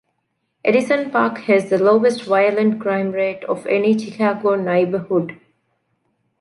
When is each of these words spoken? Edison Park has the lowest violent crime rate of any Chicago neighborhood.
Edison 0.65 1.11
Park 1.11 1.37
has 1.41 1.69
the 1.69 1.77
lowest 1.77 2.23
violent 2.23 2.81
crime 2.81 3.11
rate 3.11 3.43
of 3.43 3.67
any 3.67 3.95
Chicago 3.95 4.55
neighborhood. 4.55 5.39